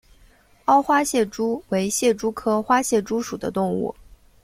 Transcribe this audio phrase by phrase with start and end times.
[0.65, 3.93] 凹花蟹蛛为蟹蛛科花蟹蛛属的动物。